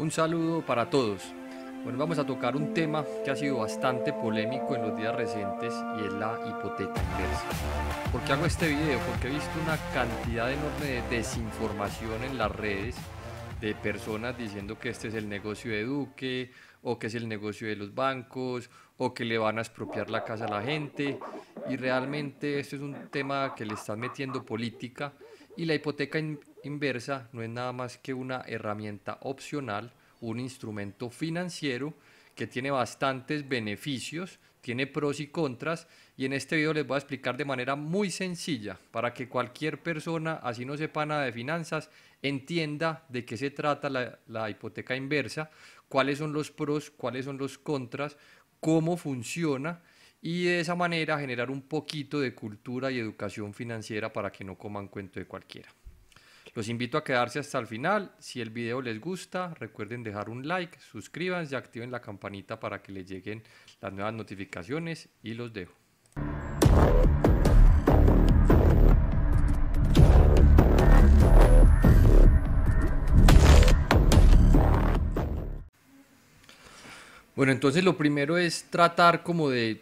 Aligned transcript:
Un 0.00 0.10
saludo 0.10 0.62
para 0.62 0.88
todos. 0.88 1.20
Bueno, 1.84 1.98
vamos 1.98 2.18
a 2.18 2.24
tocar 2.24 2.56
un 2.56 2.72
tema 2.72 3.04
que 3.22 3.32
ha 3.32 3.36
sido 3.36 3.58
bastante 3.58 4.14
polémico 4.14 4.74
en 4.74 4.80
los 4.80 4.96
días 4.96 5.14
recientes 5.14 5.74
y 5.98 6.06
es 6.06 6.12
la 6.14 6.40
hipoteca 6.48 6.98
inversa. 7.12 7.44
¿Por 8.10 8.22
qué 8.22 8.32
hago 8.32 8.46
este 8.46 8.68
video? 8.68 8.98
Porque 9.00 9.28
he 9.28 9.30
visto 9.30 9.50
una 9.62 9.76
cantidad 9.92 10.50
enorme 10.50 10.86
de 10.86 11.02
desinformación 11.14 12.24
en 12.24 12.38
las 12.38 12.50
redes 12.50 12.96
de 13.60 13.74
personas 13.74 14.38
diciendo 14.38 14.78
que 14.78 14.88
este 14.88 15.08
es 15.08 15.14
el 15.14 15.28
negocio 15.28 15.70
de 15.70 15.84
Duque 15.84 16.50
o 16.80 16.98
que 16.98 17.08
es 17.08 17.14
el 17.14 17.28
negocio 17.28 17.68
de 17.68 17.76
los 17.76 17.94
bancos 17.94 18.70
o 18.96 19.12
que 19.12 19.26
le 19.26 19.36
van 19.36 19.58
a 19.58 19.60
expropiar 19.60 20.08
la 20.08 20.24
casa 20.24 20.46
a 20.46 20.48
la 20.50 20.62
gente 20.62 21.18
y 21.68 21.76
realmente 21.76 22.58
esto 22.58 22.76
es 22.76 22.80
un 22.80 23.10
tema 23.10 23.54
que 23.54 23.66
le 23.66 23.74
están 23.74 24.00
metiendo 24.00 24.46
política 24.46 25.12
y 25.60 25.66
la 25.66 25.74
hipoteca 25.74 26.18
inversa 26.64 27.28
no 27.34 27.42
es 27.42 27.50
nada 27.50 27.70
más 27.74 27.98
que 27.98 28.14
una 28.14 28.42
herramienta 28.46 29.18
opcional, 29.20 29.92
un 30.22 30.40
instrumento 30.40 31.10
financiero 31.10 31.92
que 32.34 32.46
tiene 32.46 32.70
bastantes 32.70 33.46
beneficios, 33.46 34.38
tiene 34.62 34.86
pros 34.86 35.20
y 35.20 35.26
contras 35.26 35.86
y 36.16 36.24
en 36.24 36.32
este 36.32 36.56
video 36.56 36.72
les 36.72 36.86
voy 36.86 36.94
a 36.94 36.98
explicar 37.00 37.36
de 37.36 37.44
manera 37.44 37.76
muy 37.76 38.10
sencilla 38.10 38.78
para 38.90 39.12
que 39.12 39.28
cualquier 39.28 39.82
persona, 39.82 40.40
así 40.42 40.64
no 40.64 40.78
sepa 40.78 41.04
nada 41.04 41.26
de 41.26 41.32
finanzas, 41.32 41.90
entienda 42.22 43.04
de 43.10 43.26
qué 43.26 43.36
se 43.36 43.50
trata 43.50 43.90
la, 43.90 44.18
la 44.28 44.48
hipoteca 44.48 44.96
inversa, 44.96 45.50
cuáles 45.90 46.16
son 46.16 46.32
los 46.32 46.50
pros, 46.50 46.90
cuáles 46.90 47.26
son 47.26 47.36
los 47.36 47.58
contras, 47.58 48.16
cómo 48.60 48.96
funciona 48.96 49.82
y 50.22 50.44
de 50.44 50.60
esa 50.60 50.74
manera 50.74 51.18
generar 51.18 51.50
un 51.50 51.62
poquito 51.62 52.20
de 52.20 52.34
cultura 52.34 52.90
y 52.90 52.98
educación 52.98 53.54
financiera 53.54 54.12
para 54.12 54.30
que 54.30 54.44
no 54.44 54.56
coman 54.58 54.88
cuento 54.88 55.18
de 55.18 55.26
cualquiera. 55.26 55.70
Los 56.54 56.68
invito 56.68 56.98
a 56.98 57.04
quedarse 57.04 57.38
hasta 57.38 57.58
el 57.58 57.66
final. 57.66 58.12
Si 58.18 58.40
el 58.40 58.50
video 58.50 58.82
les 58.82 59.00
gusta, 59.00 59.54
recuerden 59.54 60.02
dejar 60.02 60.28
un 60.28 60.46
like, 60.46 60.78
suscríbanse 60.80 61.54
activen 61.56 61.90
la 61.90 62.00
campanita 62.00 62.58
para 62.58 62.82
que 62.82 62.92
les 62.92 63.08
lleguen 63.08 63.42
las 63.80 63.92
nuevas 63.92 64.12
notificaciones 64.12 65.08
y 65.22 65.34
los 65.34 65.52
dejo. 65.52 65.72
Bueno, 77.36 77.52
entonces 77.52 77.84
lo 77.84 77.96
primero 77.96 78.36
es 78.36 78.64
tratar 78.64 79.22
como 79.22 79.48
de 79.48 79.80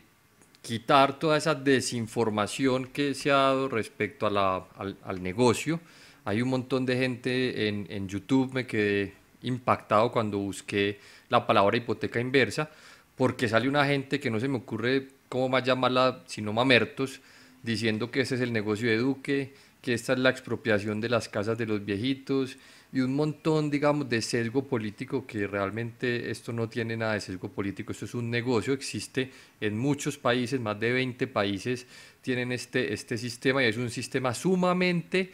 quitar 0.62 1.18
toda 1.18 1.36
esa 1.36 1.54
desinformación 1.54 2.86
que 2.86 3.14
se 3.14 3.30
ha 3.30 3.36
dado 3.36 3.68
respecto 3.68 4.26
al, 4.26 5.22
negocio. 5.22 5.80
Hay 6.24 6.42
un 6.42 6.50
montón 6.50 6.84
de 6.84 6.96
gente 6.96 7.68
en, 7.68 7.86
en, 7.88 8.08
YouTube, 8.08 8.52
me 8.52 8.66
quedé 8.66 9.14
impactado 9.42 10.10
cuando 10.12 10.38
busqué 10.38 11.00
la 11.28 11.46
palabra 11.46 11.76
hipoteca 11.76 12.20
inversa, 12.20 12.70
porque 13.16 13.48
sale 13.48 13.68
una 13.68 13.86
gente 13.86 14.20
que 14.20 14.30
no 14.30 14.40
se 14.40 14.48
me 14.48 14.58
ocurre 14.58 15.08
cómo 15.28 15.48
más 15.48 15.64
llamarla, 15.64 16.22
sino 16.26 16.52
mamertos, 16.52 17.20
diciendo 17.62 18.10
que 18.10 18.20
ese 18.20 18.34
es 18.34 18.40
el 18.40 18.52
negocio 18.52 18.88
de 18.88 18.98
Duque, 18.98 19.54
que 19.80 19.94
esta 19.94 20.12
es 20.12 20.18
la 20.18 20.30
expropiación 20.30 21.00
de 21.00 21.08
las 21.08 21.28
casas 21.28 21.56
de 21.56 21.66
los 21.66 21.84
viejitos 21.84 22.56
y 22.92 23.00
un 23.00 23.14
montón, 23.14 23.70
digamos, 23.70 24.08
de 24.08 24.22
sesgo 24.22 24.66
político 24.66 25.26
que 25.26 25.46
realmente 25.46 26.30
esto 26.30 26.52
no 26.52 26.68
tiene 26.68 26.96
nada 26.96 27.14
de 27.14 27.20
sesgo 27.20 27.50
político, 27.50 27.92
esto 27.92 28.06
es 28.06 28.14
un 28.14 28.30
negocio, 28.30 28.72
existe 28.72 29.30
en 29.60 29.76
muchos 29.76 30.16
países, 30.16 30.58
más 30.60 30.80
de 30.80 30.92
20 30.92 31.26
países 31.26 31.86
tienen 32.22 32.52
este, 32.52 32.92
este 32.92 33.18
sistema 33.18 33.62
y 33.62 33.66
es 33.66 33.76
un 33.76 33.90
sistema 33.90 34.34
sumamente 34.34 35.32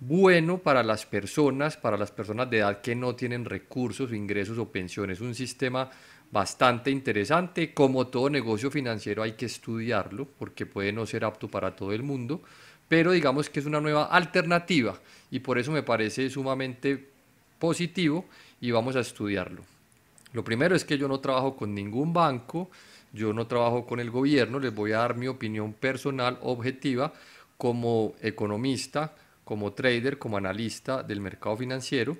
bueno 0.00 0.58
para 0.58 0.82
las 0.82 1.06
personas, 1.06 1.76
para 1.76 1.96
las 1.96 2.10
personas 2.10 2.50
de 2.50 2.58
edad 2.58 2.80
que 2.80 2.94
no 2.94 3.14
tienen 3.14 3.44
recursos, 3.44 4.12
ingresos 4.12 4.58
o 4.58 4.70
pensiones, 4.70 5.20
un 5.20 5.34
sistema 5.34 5.90
bastante 6.30 6.90
interesante, 6.90 7.72
como 7.72 8.08
todo 8.08 8.28
negocio 8.28 8.70
financiero 8.70 9.22
hay 9.22 9.32
que 9.32 9.46
estudiarlo 9.46 10.26
porque 10.38 10.66
puede 10.66 10.92
no 10.92 11.06
ser 11.06 11.24
apto 11.24 11.48
para 11.48 11.74
todo 11.74 11.92
el 11.92 12.02
mundo, 12.02 12.42
pero 12.88 13.12
digamos 13.12 13.50
que 13.50 13.60
es 13.60 13.66
una 13.66 13.80
nueva 13.80 14.06
alternativa 14.06 14.98
y 15.30 15.40
por 15.40 15.58
eso 15.58 15.72
me 15.72 15.82
parece 15.82 16.28
sumamente 16.30 17.08
positivo 17.58 18.26
y 18.60 18.70
vamos 18.70 18.96
a 18.96 19.00
estudiarlo. 19.00 19.62
Lo 20.32 20.44
primero 20.44 20.76
es 20.76 20.84
que 20.84 20.98
yo 20.98 21.08
no 21.08 21.20
trabajo 21.20 21.56
con 21.56 21.74
ningún 21.74 22.12
banco, 22.12 22.70
yo 23.12 23.32
no 23.32 23.46
trabajo 23.46 23.86
con 23.86 24.00
el 24.00 24.10
gobierno, 24.10 24.58
les 24.58 24.74
voy 24.74 24.92
a 24.92 24.98
dar 24.98 25.16
mi 25.16 25.28
opinión 25.28 25.72
personal 25.72 26.38
objetiva 26.42 27.12
como 27.56 28.14
economista, 28.20 29.14
como 29.44 29.72
trader, 29.72 30.18
como 30.18 30.36
analista 30.36 31.02
del 31.02 31.20
mercado 31.20 31.56
financiero, 31.56 32.18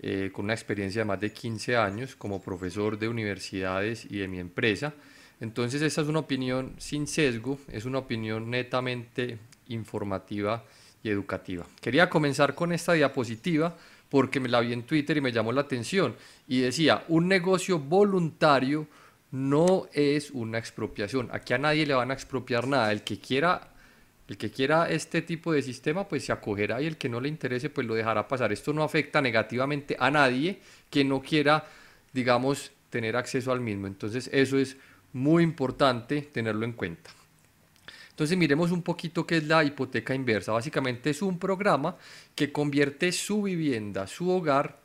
eh, 0.00 0.30
con 0.32 0.46
una 0.46 0.54
experiencia 0.54 1.02
de 1.02 1.04
más 1.06 1.20
de 1.20 1.32
15 1.32 1.76
años 1.76 2.16
como 2.16 2.42
profesor 2.42 2.98
de 2.98 3.08
universidades 3.08 4.04
y 4.04 4.18
de 4.18 4.28
mi 4.28 4.38
empresa. 4.38 4.92
Entonces 5.40 5.82
esta 5.82 6.02
es 6.02 6.08
una 6.08 6.20
opinión 6.20 6.74
sin 6.78 7.06
sesgo, 7.06 7.58
es 7.70 7.84
una 7.84 7.98
opinión 7.98 8.50
netamente 8.50 9.38
informativa 9.68 10.64
y 11.02 11.10
educativa. 11.10 11.66
Quería 11.80 12.08
comenzar 12.08 12.54
con 12.54 12.72
esta 12.72 12.92
diapositiva 12.92 13.76
porque 14.08 14.40
me 14.40 14.48
la 14.48 14.60
vi 14.60 14.72
en 14.72 14.84
Twitter 14.84 15.16
y 15.16 15.20
me 15.20 15.32
llamó 15.32 15.52
la 15.52 15.62
atención 15.62 16.14
y 16.46 16.60
decía, 16.60 17.04
un 17.08 17.28
negocio 17.28 17.78
voluntario 17.78 18.86
no 19.32 19.88
es 19.92 20.30
una 20.30 20.58
expropiación. 20.58 21.28
Aquí 21.32 21.52
a 21.54 21.58
nadie 21.58 21.86
le 21.86 21.94
van 21.94 22.12
a 22.12 22.14
expropiar 22.14 22.68
nada. 22.68 22.92
El 22.92 23.02
que 23.02 23.18
quiera 23.18 23.73
el 24.28 24.38
que 24.38 24.50
quiera 24.50 24.88
este 24.88 25.22
tipo 25.22 25.52
de 25.52 25.62
sistema 25.62 26.08
pues 26.08 26.24
se 26.24 26.32
acogerá 26.32 26.80
y 26.80 26.86
el 26.86 26.96
que 26.96 27.08
no 27.08 27.20
le 27.20 27.28
interese 27.28 27.70
pues 27.70 27.86
lo 27.86 27.94
dejará 27.94 28.26
pasar. 28.26 28.52
Esto 28.52 28.72
no 28.72 28.82
afecta 28.82 29.20
negativamente 29.20 29.96
a 29.98 30.10
nadie 30.10 30.60
que 30.90 31.04
no 31.04 31.20
quiera, 31.20 31.66
digamos, 32.12 32.72
tener 32.90 33.16
acceso 33.16 33.52
al 33.52 33.60
mismo. 33.60 33.86
Entonces 33.86 34.30
eso 34.32 34.58
es 34.58 34.76
muy 35.12 35.42
importante 35.42 36.22
tenerlo 36.22 36.64
en 36.64 36.72
cuenta. 36.72 37.10
Entonces 38.10 38.38
miremos 38.38 38.70
un 38.70 38.82
poquito 38.82 39.26
qué 39.26 39.38
es 39.38 39.44
la 39.44 39.64
hipoteca 39.64 40.14
inversa. 40.14 40.52
Básicamente 40.52 41.10
es 41.10 41.20
un 41.20 41.38
programa 41.38 41.96
que 42.34 42.52
convierte 42.52 43.10
su 43.10 43.42
vivienda, 43.42 44.06
su 44.06 44.30
hogar, 44.30 44.78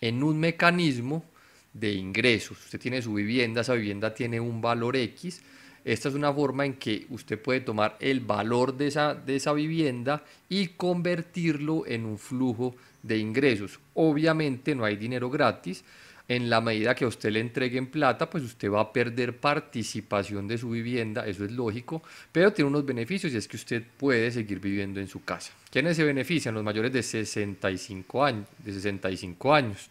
en 0.00 0.22
un 0.22 0.38
mecanismo 0.38 1.24
de 1.72 1.92
ingresos. 1.92 2.58
Usted 2.64 2.80
tiene 2.80 3.02
su 3.02 3.14
vivienda, 3.14 3.60
esa 3.60 3.74
vivienda 3.74 4.14
tiene 4.14 4.40
un 4.40 4.60
valor 4.60 4.96
X. 4.96 5.42
Esta 5.88 6.10
es 6.10 6.14
una 6.14 6.30
forma 6.34 6.66
en 6.66 6.74
que 6.74 7.06
usted 7.08 7.40
puede 7.40 7.60
tomar 7.60 7.96
el 7.98 8.20
valor 8.20 8.76
de 8.76 8.88
esa, 8.88 9.14
de 9.14 9.36
esa 9.36 9.54
vivienda 9.54 10.22
y 10.46 10.66
convertirlo 10.66 11.86
en 11.86 12.04
un 12.04 12.18
flujo 12.18 12.76
de 13.02 13.16
ingresos. 13.16 13.80
Obviamente 13.94 14.74
no 14.74 14.84
hay 14.84 14.96
dinero 14.96 15.30
gratis, 15.30 15.82
en 16.28 16.50
la 16.50 16.60
medida 16.60 16.94
que 16.94 17.06
a 17.06 17.08
usted 17.08 17.30
le 17.30 17.40
entreguen 17.40 17.86
plata, 17.86 18.28
pues 18.28 18.44
usted 18.44 18.70
va 18.70 18.82
a 18.82 18.92
perder 18.92 19.38
participación 19.38 20.46
de 20.46 20.58
su 20.58 20.68
vivienda, 20.68 21.26
eso 21.26 21.42
es 21.46 21.52
lógico, 21.52 22.02
pero 22.30 22.52
tiene 22.52 22.68
unos 22.68 22.84
beneficios 22.84 23.32
y 23.32 23.38
es 23.38 23.48
que 23.48 23.56
usted 23.56 23.82
puede 23.96 24.30
seguir 24.30 24.60
viviendo 24.60 25.00
en 25.00 25.08
su 25.08 25.24
casa. 25.24 25.54
¿Quiénes 25.70 25.96
se 25.96 26.04
benefician? 26.04 26.54
Los 26.54 26.64
mayores 26.64 26.92
de 26.92 27.02
65 27.02 28.22
años. 28.22 28.46
De 28.62 28.74
65 28.74 29.54
años. 29.54 29.88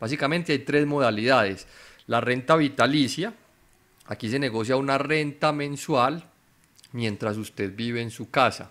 Básicamente 0.00 0.50
hay 0.50 0.58
tres 0.58 0.84
modalidades. 0.84 1.68
La 2.08 2.20
renta 2.20 2.56
vitalicia, 2.56 3.32
aquí 4.08 4.28
se 4.28 4.38
negocia 4.38 4.76
una 4.76 4.98
renta 4.98 5.52
mensual 5.52 6.24
mientras 6.92 7.36
usted 7.36 7.74
vive 7.74 8.00
en 8.02 8.10
su 8.10 8.30
casa 8.30 8.70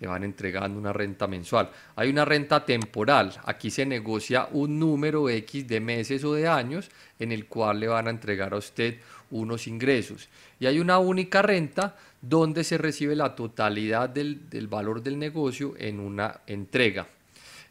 le 0.00 0.06
van 0.06 0.24
entregando 0.24 0.78
una 0.78 0.92
renta 0.92 1.26
mensual. 1.26 1.70
Hay 1.96 2.10
una 2.10 2.24
renta 2.24 2.64
temporal, 2.64 3.34
aquí 3.44 3.70
se 3.70 3.84
negocia 3.84 4.48
un 4.52 4.78
número 4.78 5.28
X 5.28 5.66
de 5.66 5.80
meses 5.80 6.22
o 6.24 6.34
de 6.34 6.46
años 6.46 6.90
en 7.18 7.32
el 7.32 7.46
cual 7.46 7.80
le 7.80 7.88
van 7.88 8.06
a 8.06 8.10
entregar 8.10 8.54
a 8.54 8.58
usted 8.58 8.98
unos 9.30 9.66
ingresos. 9.66 10.28
Y 10.60 10.66
hay 10.66 10.78
una 10.78 10.98
única 10.98 11.42
renta 11.42 11.96
donde 12.20 12.64
se 12.64 12.78
recibe 12.78 13.16
la 13.16 13.34
totalidad 13.34 14.08
del, 14.08 14.68
valor 14.68 15.02
del 15.02 15.18
negocio 15.18 15.74
en 15.78 16.00
una 16.00 16.40
entrega. 16.46 17.06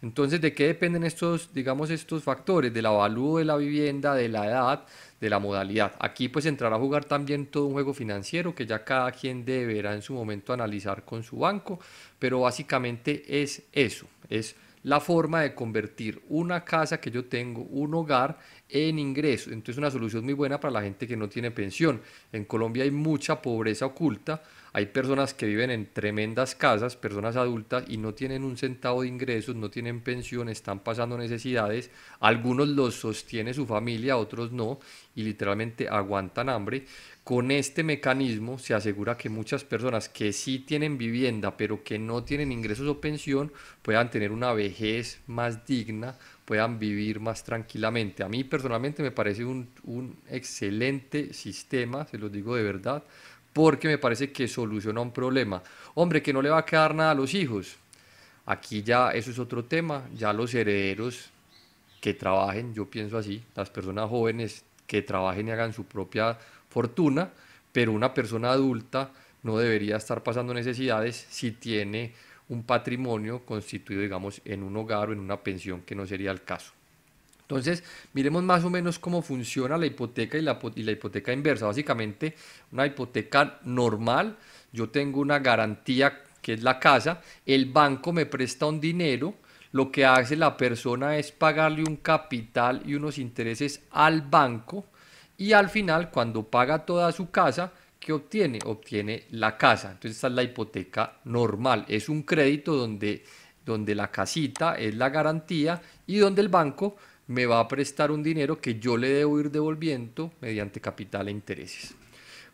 Entonces, 0.01 0.39
¿de 0.41 0.53
qué 0.53 0.67
dependen 0.67 1.03
estos, 1.03 1.53
digamos, 1.53 1.89
estos 1.89 2.23
factores? 2.23 2.73
Del 2.73 2.85
avalúo 2.85 3.39
de 3.39 3.45
la 3.45 3.57
vivienda, 3.57 4.13
de 4.13 4.29
la 4.29 4.45
edad, 4.45 4.85
de 5.19 5.29
la 5.29 5.39
modalidad. 5.39 5.93
Aquí 5.99 6.29
pues 6.29 6.45
entrará 6.45 6.75
a 6.75 6.79
jugar 6.79 7.05
también 7.05 7.47
todo 7.47 7.65
un 7.65 7.73
juego 7.73 7.93
financiero 7.93 8.53
que 8.53 8.65
ya 8.65 8.83
cada 8.83 9.11
quien 9.11 9.43
deberá 9.43 9.93
en 9.93 10.01
su 10.01 10.13
momento 10.13 10.53
analizar 10.53 11.03
con 11.03 11.23
su 11.23 11.39
banco, 11.39 11.79
pero 12.19 12.41
básicamente 12.41 13.41
es 13.41 13.63
eso, 13.71 14.07
es 14.29 14.55
la 14.83 14.99
forma 14.99 15.41
de 15.41 15.53
convertir 15.53 16.21
una 16.29 16.63
casa 16.63 17.01
que 17.01 17.11
yo 17.11 17.25
tengo, 17.25 17.63
un 17.63 17.93
hogar, 17.93 18.37
en 18.69 18.99
ingreso. 18.99 19.51
Entonces 19.51 19.77
una 19.77 19.91
solución 19.91 20.23
muy 20.23 20.33
buena 20.33 20.59
para 20.59 20.71
la 20.71 20.81
gente 20.81 21.07
que 21.07 21.17
no 21.17 21.27
tiene 21.27 21.51
pensión. 21.51 22.01
En 22.31 22.45
Colombia 22.45 22.83
hay 22.83 22.91
mucha 22.91 23.41
pobreza 23.41 23.85
oculta, 23.85 24.41
Hay 24.77 24.85
personas 24.85 25.33
que 25.33 25.47
viven 25.47 25.71
en 25.71 25.91
tremendas 25.91 26.53
casas, 26.53 26.95
personas 26.95 27.35
adultas, 27.35 27.85
y 27.87 27.97
no 27.97 28.13
tienen 28.13 28.43
un 28.43 28.57
centavo 28.57 29.01
de 29.01 29.07
ingresos, 29.07 29.55
no 29.55 29.71
tienen 29.71 30.01
pensión, 30.01 30.49
están 30.49 30.81
pasando 30.81 31.17
necesidades. 31.17 31.89
Algunos 32.19 32.67
los 32.67 32.93
sostiene 32.93 33.55
su 33.55 33.65
familia, 33.65 34.17
otros 34.17 34.51
no, 34.51 34.79
y 35.15 35.23
literalmente 35.23 35.89
aguantan 35.89 36.49
hambre. 36.49 36.85
Con 37.23 37.49
este 37.49 37.81
mecanismo 37.81 38.59
se 38.59 38.75
asegura 38.75 39.17
que 39.17 39.29
muchas 39.29 39.63
personas 39.63 40.09
que 40.09 40.31
sí 40.31 40.59
tienen 40.59 40.99
vivienda, 40.99 41.57
pero 41.57 41.83
que 41.83 41.97
no 41.97 42.23
tienen 42.23 42.51
ingresos 42.51 42.87
o 42.87 43.01
pensión, 43.01 43.51
puedan 43.81 44.11
tener 44.11 44.31
una 44.31 44.53
vejez 44.53 45.21
más 45.25 45.65
digna, 45.65 46.19
puedan 46.45 46.77
vivir 46.77 47.19
más 47.19 47.43
tranquilamente. 47.43 48.23
A 48.23 48.29
mí 48.29 48.43
personalmente 48.43 49.01
me 49.01 49.09
parece 49.09 49.43
un, 49.43 49.69
un 49.85 50.17
excelente 50.29 51.33
sistema, 51.33 52.05
se 52.05 52.19
los 52.19 52.31
digo 52.31 52.55
de 52.55 52.61
verdad 52.61 53.03
porque 53.57 53.87
me 53.87 53.97
parece 53.97 54.31
que 54.31 54.47
soluciona 54.47 55.01
un 55.01 55.09
problema. 55.09 55.63
Hombre, 55.95 56.21
que 56.21 56.31
no 56.31 56.43
le 56.43 56.49
va 56.51 56.59
a 56.59 56.65
quedar 56.65 56.93
nada 56.93 57.09
a 57.09 57.15
los 57.15 57.33
hijos. 57.33 57.75
Aquí 58.45 58.83
ya 58.83 59.09
eso 59.09 59.31
es 59.31 59.39
otro 59.39 59.65
tema, 59.65 60.07
ya 60.13 60.31
los 60.31 60.53
herederos 60.53 61.31
que 61.99 62.13
trabajen, 62.13 62.75
yo 62.75 62.85
pienso 62.85 63.17
así, 63.17 63.43
las 63.55 63.71
personas 63.71 64.11
jóvenes 64.11 64.63
que 64.85 65.01
trabajen 65.01 65.47
y 65.47 65.51
hagan 65.51 65.73
su 65.73 65.85
propia 65.85 66.37
fortuna, 66.69 67.31
pero 67.71 67.93
una 67.93 68.13
persona 68.13 68.51
adulta 68.51 69.09
no 69.41 69.57
debería 69.57 69.97
estar 69.97 70.21
pasando 70.21 70.53
necesidades 70.53 71.25
si 71.27 71.53
tiene 71.53 72.13
un 72.49 72.61
patrimonio 72.61 73.43
constituido, 73.43 74.03
digamos, 74.03 74.39
en 74.45 74.61
un 74.61 74.77
hogar 74.77 75.09
o 75.09 75.13
en 75.13 75.19
una 75.19 75.37
pensión, 75.37 75.81
que 75.81 75.95
no 75.95 76.05
sería 76.05 76.29
el 76.29 76.43
caso. 76.43 76.73
Entonces, 77.47 77.81
miremos 78.11 78.43
más 78.43 78.65
o 78.65 78.69
menos 78.69 78.99
cómo 78.99 79.21
funciona 79.21 79.77
la 79.77 79.85
hipoteca 79.85 80.37
y 80.37 80.41
la, 80.41 80.59
hipoteca 80.91 81.31
inversa. 81.31 81.65
Básicamente, 81.65 82.35
una 82.73 82.85
hipoteca 82.85 83.59
normal, 83.63 84.35
yo 84.73 84.89
tengo 84.89 85.21
una 85.21 85.39
garantía 85.39 86.23
que 86.41 86.53
es 86.53 86.61
la 86.61 86.77
casa, 86.77 87.21
el 87.45 87.67
banco 87.67 88.11
me 88.11 88.25
presta 88.25 88.65
un 88.65 88.81
dinero, 88.81 89.35
lo 89.71 89.89
que 89.89 90.05
hace 90.05 90.35
la 90.35 90.57
persona 90.57 91.17
es 91.17 91.31
pagarle 91.31 91.83
un 91.87 91.97
capital 91.97 92.81
y 92.85 92.95
unos 92.95 93.17
intereses 93.17 93.81
al 93.91 94.23
banco 94.23 94.85
y 95.37 95.53
al 95.53 95.69
final, 95.69 96.09
cuando 96.11 96.43
paga 96.43 96.85
toda 96.85 97.11
su 97.13 97.29
casa, 97.29 97.71
¿qué 97.97 98.11
obtiene? 98.11 98.59
Obtiene 98.65 99.25
la 99.31 99.55
casa. 99.55 99.91
Entonces, 99.91 100.17
esta 100.17 100.27
es 100.27 100.33
la 100.33 100.43
hipoteca 100.43 101.19
normal. 101.25 101.85
Es 101.87 102.09
un 102.09 102.23
crédito 102.23 102.75
donde, 102.75 103.23
donde 103.63 103.95
la 103.95 104.11
casita 104.11 104.75
es 104.75 104.95
la 104.95 105.09
garantía 105.09 105.81
y 106.07 106.17
donde 106.17 106.41
el 106.41 106.49
banco 106.49 106.97
me 107.27 107.45
va 107.45 107.59
a 107.59 107.67
prestar 107.67 108.11
un 108.11 108.23
dinero 108.23 108.59
que 108.59 108.79
yo 108.79 108.97
le 108.97 109.09
debo 109.09 109.39
ir 109.39 109.51
devolviendo 109.51 110.31
mediante 110.41 110.79
capital 110.79 111.27
e 111.27 111.31
intereses. 111.31 111.93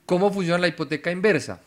¿Cómo 0.05 0.31
funciona 0.31 0.59
la 0.59 0.67
hipoteca 0.67 1.11
inversa? 1.11 1.61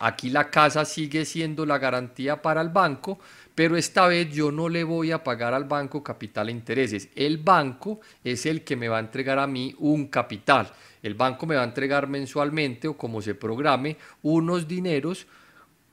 Aquí 0.00 0.30
la 0.30 0.50
casa 0.50 0.84
sigue 0.86 1.26
siendo 1.26 1.66
la 1.66 1.78
garantía 1.78 2.40
para 2.40 2.62
el 2.62 2.70
banco, 2.70 3.18
pero 3.54 3.76
esta 3.76 4.06
vez 4.06 4.32
yo 4.32 4.50
no 4.50 4.70
le 4.70 4.82
voy 4.82 5.12
a 5.12 5.22
pagar 5.22 5.52
al 5.52 5.64
banco 5.64 6.02
capital 6.02 6.48
e 6.48 6.52
intereses. 6.52 7.10
El 7.14 7.36
banco 7.36 8.00
es 8.24 8.46
el 8.46 8.64
que 8.64 8.76
me 8.76 8.88
va 8.88 8.96
a 8.96 9.00
entregar 9.00 9.38
a 9.38 9.46
mí 9.46 9.74
un 9.78 10.06
capital. 10.06 10.72
El 11.02 11.14
banco 11.14 11.46
me 11.46 11.56
va 11.56 11.62
a 11.62 11.66
entregar 11.66 12.08
mensualmente 12.08 12.88
o 12.88 12.96
como 12.96 13.20
se 13.20 13.34
programe 13.34 13.98
unos 14.22 14.66
dineros 14.66 15.26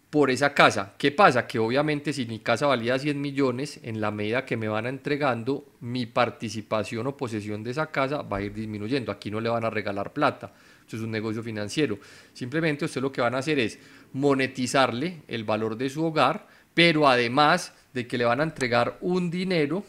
por 0.09 0.31
esa 0.31 0.53
casa. 0.53 0.93
¿Qué 0.97 1.11
pasa? 1.11 1.47
Que 1.47 1.59
obviamente 1.59 2.13
si 2.13 2.25
mi 2.25 2.39
casa 2.39 2.67
valía 2.67 2.97
100 2.97 3.19
millones, 3.19 3.79
en 3.83 3.99
la 3.99 4.11
medida 4.11 4.45
que 4.45 4.57
me 4.57 4.67
van 4.67 4.85
entregando, 4.85 5.65
mi 5.81 6.05
participación 6.05 7.07
o 7.07 7.17
posesión 7.17 7.63
de 7.63 7.71
esa 7.71 7.87
casa 7.87 8.21
va 8.21 8.37
a 8.37 8.41
ir 8.41 8.53
disminuyendo. 8.53 9.11
Aquí 9.11 9.29
no 9.29 9.41
le 9.41 9.49
van 9.49 9.65
a 9.65 9.69
regalar 9.69 10.13
plata. 10.13 10.53
Eso 10.87 10.95
es 10.95 11.03
un 11.03 11.11
negocio 11.11 11.43
financiero. 11.43 11.99
Simplemente 12.33 12.85
usted 12.85 13.01
lo 13.01 13.11
que 13.11 13.21
van 13.21 13.35
a 13.35 13.39
hacer 13.39 13.59
es 13.59 13.77
monetizarle 14.13 15.23
el 15.27 15.43
valor 15.43 15.75
de 15.75 15.89
su 15.89 16.05
hogar, 16.05 16.47
pero 16.73 17.07
además 17.07 17.73
de 17.93 18.07
que 18.07 18.17
le 18.17 18.25
van 18.25 18.39
a 18.39 18.43
entregar 18.43 18.97
un 19.01 19.29
dinero 19.29 19.83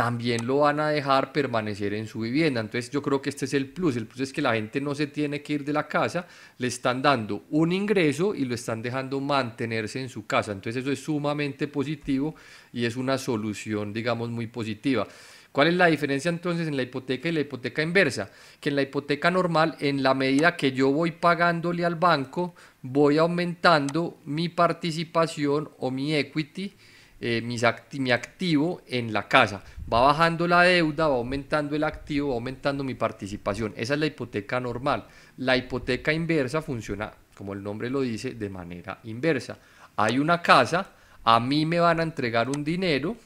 también 0.00 0.46
lo 0.46 0.60
van 0.60 0.80
a 0.80 0.88
dejar 0.88 1.30
permanecer 1.30 1.92
en 1.92 2.06
su 2.06 2.20
vivienda. 2.20 2.62
Entonces 2.62 2.90
yo 2.90 3.02
creo 3.02 3.20
que 3.20 3.28
este 3.28 3.44
es 3.44 3.52
el 3.52 3.66
plus. 3.66 3.96
El 3.96 4.06
plus 4.06 4.20
es 4.22 4.32
que 4.32 4.40
la 4.40 4.54
gente 4.54 4.80
no 4.80 4.94
se 4.94 5.08
tiene 5.08 5.42
que 5.42 5.52
ir 5.52 5.62
de 5.62 5.74
la 5.74 5.86
casa, 5.86 6.26
le 6.56 6.68
están 6.68 7.02
dando 7.02 7.44
un 7.50 7.70
ingreso 7.70 8.34
y 8.34 8.46
lo 8.46 8.54
están 8.54 8.80
dejando 8.80 9.20
mantenerse 9.20 10.00
en 10.00 10.08
su 10.08 10.24
casa. 10.24 10.52
Entonces 10.52 10.82
eso 10.82 10.90
es 10.90 11.00
sumamente 11.00 11.68
positivo 11.68 12.34
y 12.72 12.86
es 12.86 12.96
una 12.96 13.18
solución, 13.18 13.92
digamos, 13.92 14.30
muy 14.30 14.46
positiva. 14.46 15.06
¿Cuál 15.52 15.68
es 15.68 15.74
la 15.74 15.88
diferencia 15.88 16.30
entonces 16.30 16.66
en 16.66 16.78
la 16.78 16.82
hipoteca 16.82 17.28
y 17.28 17.32
la 17.32 17.40
hipoteca 17.40 17.82
inversa? 17.82 18.30
Que 18.58 18.70
en 18.70 18.76
la 18.76 18.82
hipoteca 18.82 19.30
normal, 19.30 19.76
en 19.80 20.02
la 20.02 20.14
medida 20.14 20.56
que 20.56 20.72
yo 20.72 20.90
voy 20.90 21.10
pagándole 21.10 21.84
al 21.84 21.96
banco, 21.96 22.54
voy 22.80 23.18
aumentando 23.18 24.18
mi 24.24 24.48
participación 24.48 25.68
o 25.76 25.90
mi 25.90 26.14
equity 26.14 26.72
eh, 27.20 27.42
mi 27.42 28.10
activo 28.12 28.82
en 28.86 29.12
la 29.12 29.28
casa. 29.28 29.62
Va 29.92 30.00
bajando 30.00 30.46
la 30.48 30.62
deuda, 30.62 31.08
va 31.08 31.16
aumentando 31.16 31.76
el 31.76 31.84
activo, 31.84 32.28
va 32.28 32.34
aumentando 32.34 32.82
mi 32.82 32.94
participación. 32.94 33.74
Esa 33.76 33.94
es 33.94 34.00
la 34.00 34.06
hipoteca 34.06 34.58
normal. 34.60 35.06
La 35.36 35.56
hipoteca 35.56 36.12
inversa 36.12 36.62
funciona, 36.62 37.12
como 37.34 37.52
el 37.52 37.62
nombre 37.62 37.90
lo 37.90 38.00
dice, 38.00 38.32
de 38.32 38.48
manera 38.48 39.00
inversa. 39.04 39.58
Hay 39.96 40.18
una 40.18 40.40
casa, 40.40 40.92
a 41.24 41.38
mí 41.40 41.66
me 41.66 41.80
van 41.80 42.00
a 42.00 42.04
entregar 42.04 42.48
un 42.48 42.64
dinero, 42.64 43.16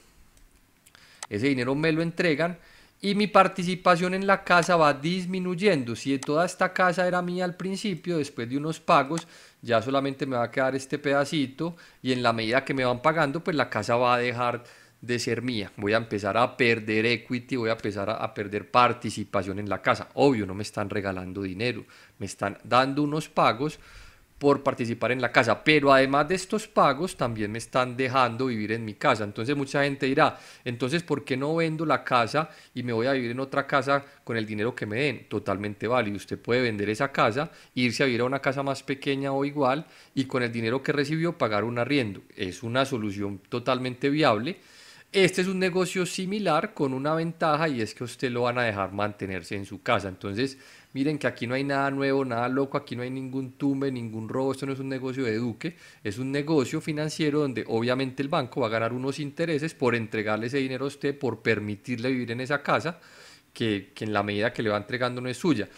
ese 1.29 1.49
dinero 1.49 1.75
me 1.75 1.93
lo 1.93 2.03
entregan 2.03 2.59
y 3.05 3.15
mi 3.15 3.27
participación 3.27 4.15
en 4.15 4.27
la 4.27 4.45
casa 4.45 4.77
va 4.77 4.95
disminuyendo. 4.95 5.95
Si 5.95 6.19
toda 6.19 6.47
esta 6.47 6.73
casa 6.73 7.07
era 7.07 7.21
mía 7.21 7.45
al 7.45 7.55
principio, 7.55 8.17
después 8.17 8.49
de 8.49 8.57
unos 8.57 8.81
pagos, 8.81 9.29
ya 9.61 9.83
solamente 9.83 10.25
me 10.25 10.37
va 10.37 10.45
a 10.45 10.51
quedar 10.51 10.75
este 10.75 10.99
pedacito 10.99 11.77
y 12.01 12.13
en 12.13 12.23
la 12.23 12.33
medida 12.33 12.65
que 12.65 12.73
me 12.73 12.83
van 12.83 13.03
pagando, 13.03 13.45
pues 13.45 13.57
la 13.57 13.69
casa 13.69 13.97
va 13.97 14.15
a 14.15 14.19
dejar 14.19 14.65
de 15.03 15.19
ser 15.19 15.43
mía. 15.43 15.71
Voy 15.77 15.93
a 15.93 15.99
empezar 15.99 16.39
a 16.39 16.57
perder 16.57 17.05
equity, 17.05 17.57
voy 17.57 17.69
a 17.69 17.75
empezar 17.75 18.09
a, 18.09 18.33
perder 18.33 18.71
participación 18.71 19.59
en 19.59 19.69
la 19.69 19.83
casa. 19.83 20.09
Obvio, 20.15 20.47
no 20.47 20.55
me 20.55 20.63
están 20.63 20.89
regalando 20.89 21.43
dinero, 21.43 21.85
me 22.19 22.25
están 22.25 22.57
dando 22.65 23.03
unos 23.03 23.29
pagos 23.29 23.79
por 24.39 24.63
participar 24.63 25.13
en 25.13 25.21
la 25.21 25.33
casa, 25.33 25.63
pero 25.63 25.93
además 25.93 26.29
de 26.29 26.35
estos 26.35 26.67
pagos 26.67 27.17
también 27.17 27.53
me 27.53 27.59
están 27.59 27.97
dejando 27.97 28.47
vivir 28.47 28.73
en 28.73 28.85
mi 28.85 28.95
casa. 28.95 29.25
Entonces 29.25 29.57
mucha 29.57 29.85
gente 29.85 30.07
dirá, 30.07 30.39
entonces 30.65 31.03
¿por 31.03 31.25
qué 31.25 31.37
no 31.37 31.55
vendo 31.57 31.87
la 31.87 32.05
casa 32.05 32.51
y 32.75 32.83
me 32.83 32.93
voy 32.93 33.07
a 33.07 33.13
vivir 33.13 33.31
en 33.31 33.41
otra 33.41 33.67
casa 33.67 34.05
con 34.25 34.37
el 34.37 34.45
dinero 34.45 34.75
que 34.75 34.87
me 34.87 34.97
den? 34.97 35.29
Totalmente 35.29 35.87
válido. 35.87 36.17
Usted 36.17 36.39
puede 36.39 36.63
vender 36.63 36.91
esa 36.91 37.13
casa, 37.13 37.51
irse 37.75 38.03
a 38.03 38.07
vivir 38.07 38.23
a 38.23 38.25
una 38.25 38.41
casa 38.41 38.63
más 38.63 38.83
pequeña 38.83 39.33
o 39.33 39.45
igual 39.45 39.87
y 40.15 40.25
con 40.25 40.43
el 40.43 40.53
dinero 40.53 40.83
que 40.83 40.93
recibió 40.93 41.39
pagar 41.39 41.65
un 41.65 41.79
arriendo. 41.79 42.23
Es 42.37 42.63
una 42.63 42.85
solución 42.85 43.41
totalmente 43.49 44.11
viable. 44.11 44.59
Este 45.15 45.43
es 45.43 45.47
un 45.47 45.61
negocio 45.61 46.07
similar 46.07 46.75
con 46.75 46.93
una 46.93 47.15
ventaja 47.15 47.69
y 47.69 47.81
es 47.81 47.95
que 47.95 48.03
usted 48.03 48.33
lo 48.33 48.43
van 48.43 48.59
a 48.59 48.65
dejar 48.65 48.91
mantenerse 48.91 49.55
en 49.55 49.65
su 49.65 49.81
casa. 49.81 50.09
Entonces, 50.09 50.59
miren 50.93 51.19
que 51.19 51.29
aquí 51.29 51.47
no 51.47 51.55
hay 51.55 51.63
nada 51.63 51.89
nuevo, 51.93 52.25
nada 52.25 52.49
loco, 52.49 52.77
aquí 52.77 52.97
no 52.97 53.05
hay 53.05 53.11
ningún 53.11 53.53
tumbe, 53.53 53.93
ningún 53.93 54.29
robo, 54.29 54.51
esto 54.51 54.67
no 54.67 54.73
es 54.73 54.81
un 54.81 54.89
negocio 54.89 55.23
de 55.23 55.37
Duque, 55.37 55.77
es 56.03 56.19
un 56.19 56.33
negocio 56.33 56.81
financiero 56.81 57.39
donde 57.39 57.65
obviamente 57.69 58.25
el 58.25 58.29
banco 58.29 58.63
va 58.63 58.67
a 58.67 58.71
ganar 58.71 58.93
unos 58.93 59.21
intereses 59.21 59.73
por 59.73 59.95
entregarle 59.95 60.49
ese 60.49 60.59
dinero 60.59 60.87
a 60.87 60.89
usted, 60.89 61.17
por 61.17 61.43
permitirle 61.43 62.11
vivir 62.11 62.33
en 62.33 62.41
esa 62.41 62.61
casa, 62.61 62.99
que, 63.53 63.93
que 63.95 64.07
en 64.07 64.13
la 64.13 64.25
medida 64.25 64.53
que 64.53 64.65
le 64.65 64.71
va 64.71 64.79
entregando 64.79 65.21
no 65.21 65.29
es 65.29 65.37
suya 65.37 65.69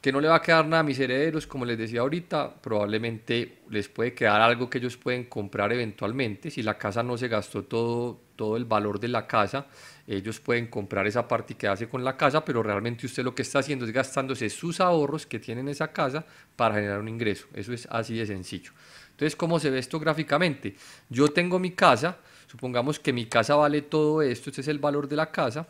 que 0.00 0.12
no 0.12 0.20
le 0.20 0.28
va 0.28 0.36
a 0.36 0.42
quedar 0.42 0.64
nada 0.66 0.80
a 0.80 0.84
mis 0.84 0.98
herederos, 0.98 1.46
como 1.46 1.64
les 1.64 1.76
decía 1.76 2.00
ahorita, 2.00 2.54
probablemente 2.54 3.58
les 3.68 3.88
puede 3.88 4.14
quedar 4.14 4.40
algo 4.40 4.70
que 4.70 4.78
ellos 4.78 4.96
pueden 4.96 5.24
comprar 5.24 5.72
eventualmente. 5.72 6.50
Si 6.50 6.62
la 6.62 6.78
casa 6.78 7.02
no 7.02 7.18
se 7.18 7.26
gastó 7.26 7.64
todo, 7.64 8.20
todo 8.36 8.56
el 8.56 8.64
valor 8.64 9.00
de 9.00 9.08
la 9.08 9.26
casa, 9.26 9.66
ellos 10.06 10.38
pueden 10.38 10.68
comprar 10.68 11.06
esa 11.08 11.26
parte 11.26 11.54
y 11.54 11.56
quedarse 11.56 11.88
con 11.88 12.04
la 12.04 12.16
casa, 12.16 12.44
pero 12.44 12.62
realmente 12.62 13.06
usted 13.06 13.24
lo 13.24 13.34
que 13.34 13.42
está 13.42 13.58
haciendo 13.58 13.84
es 13.84 13.90
gastándose 13.90 14.48
sus 14.50 14.80
ahorros 14.80 15.26
que 15.26 15.40
tiene 15.40 15.62
en 15.62 15.68
esa 15.68 15.92
casa 15.92 16.24
para 16.54 16.76
generar 16.76 17.00
un 17.00 17.08
ingreso. 17.08 17.48
Eso 17.52 17.72
es 17.72 17.88
así 17.90 18.16
de 18.16 18.26
sencillo. 18.26 18.70
Entonces, 19.10 19.34
¿cómo 19.34 19.58
se 19.58 19.68
ve 19.68 19.80
esto 19.80 19.98
gráficamente? 19.98 20.76
Yo 21.08 21.26
tengo 21.26 21.58
mi 21.58 21.72
casa, 21.72 22.18
supongamos 22.46 23.00
que 23.00 23.12
mi 23.12 23.26
casa 23.26 23.56
vale 23.56 23.82
todo 23.82 24.22
esto, 24.22 24.50
este 24.50 24.60
es 24.60 24.68
el 24.68 24.78
valor 24.78 25.08
de 25.08 25.16
la 25.16 25.32
casa, 25.32 25.66